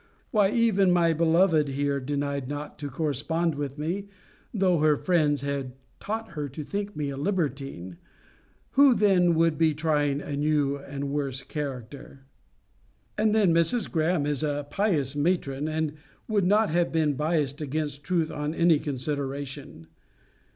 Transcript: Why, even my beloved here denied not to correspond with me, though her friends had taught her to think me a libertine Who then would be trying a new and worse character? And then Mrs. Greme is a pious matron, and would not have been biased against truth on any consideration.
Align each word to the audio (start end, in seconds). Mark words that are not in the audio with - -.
Why, 0.31 0.49
even 0.49 0.89
my 0.91 1.13
beloved 1.13 1.67
here 1.67 1.99
denied 1.99 2.47
not 2.49 2.79
to 2.79 2.89
correspond 2.89 3.53
with 3.53 3.77
me, 3.77 4.07
though 4.51 4.79
her 4.79 4.97
friends 4.97 5.41
had 5.41 5.73
taught 5.99 6.29
her 6.31 6.47
to 6.49 6.63
think 6.63 6.95
me 6.95 7.11
a 7.11 7.17
libertine 7.17 7.97
Who 8.71 8.95
then 8.95 9.35
would 9.35 9.59
be 9.59 9.75
trying 9.75 10.19
a 10.19 10.35
new 10.35 10.75
and 10.77 11.11
worse 11.11 11.43
character? 11.43 12.25
And 13.15 13.31
then 13.31 13.53
Mrs. 13.53 13.91
Greme 13.91 14.25
is 14.25 14.41
a 14.41 14.65
pious 14.71 15.15
matron, 15.15 15.67
and 15.67 15.93
would 16.27 16.45
not 16.47 16.71
have 16.71 16.91
been 16.91 17.13
biased 17.13 17.61
against 17.61 18.03
truth 18.03 18.31
on 18.31 18.55
any 18.55 18.79
consideration. 18.79 19.85